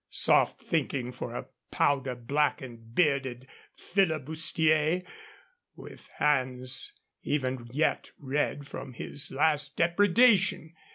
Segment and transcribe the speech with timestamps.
[0.09, 3.45] Soft thinking for a powder blackened, bearded
[3.77, 5.03] flibustier,
[5.75, 10.73] with hands even yet red from his last depredation!